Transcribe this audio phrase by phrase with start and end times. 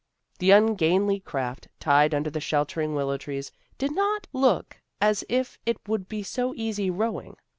[0.39, 5.59] The ungainly craft, tied under the shelter ing willow trees, did not look as if
[5.63, 7.37] it would be so easy rowing.